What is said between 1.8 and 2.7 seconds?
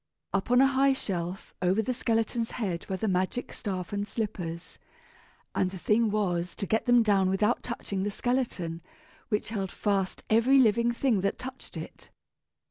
the skeleton's